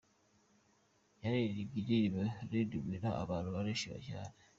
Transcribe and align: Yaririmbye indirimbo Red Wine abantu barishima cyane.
Yaririmbye 1.23 1.77
indirimbo 1.81 2.21
Red 2.51 2.71
Wine 2.81 3.09
abantu 3.23 3.49
barishima 3.55 3.97
cyane. 4.07 4.33